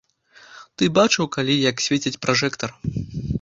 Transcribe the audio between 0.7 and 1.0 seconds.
Ты